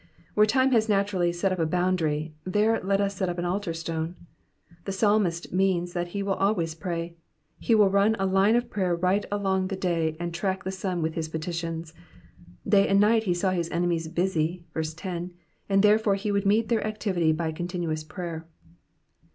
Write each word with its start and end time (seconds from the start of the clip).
Where 0.33 0.47
time 0.47 0.71
has 0.71 0.89
naturally 0.89 1.31
set 1.31 1.51
up 1.51 1.59
a 1.59 1.65
boundary, 1.67 2.33
there 2.43 2.81
let 2.83 2.99
us 2.99 3.15
set 3.15 3.29
up 3.29 3.37
an 3.37 3.45
altar 3.45 3.71
stone. 3.71 4.15
The 4.85 4.91
psalmist 4.91 5.53
means 5.53 5.93
that 5.93 6.07
he 6.07 6.23
will 6.23 6.33
always 6.33 6.73
pray; 6.73 7.13
he 7.59 7.75
will 7.75 7.87
run 7.87 8.15
a 8.17 8.25
line 8.25 8.55
of 8.55 8.67
prayer 8.71 8.95
right 8.95 9.23
along 9.31 9.67
the 9.67 9.75
day, 9.75 10.17
and 10.19 10.33
track 10.33 10.63
the 10.63 10.71
sun 10.71 11.03
with 11.03 11.13
his 11.13 11.29
petitions. 11.29 11.93
Day 12.67 12.87
and 12.87 12.99
night 12.99 13.25
he 13.25 13.33
saw 13.35 13.51
his 13.51 13.69
enemies 13.69 14.07
busy 14.07 14.65
(verse 14.73 14.95
10), 14.95 15.33
and 15.69 15.83
therefore 15.83 16.15
he 16.15 16.31
would 16.31 16.47
meet 16.47 16.69
their 16.69 16.83
activity 16.83 17.31
by 17.31 17.51
continuous 17.51 18.03
prayer. 18.03 18.47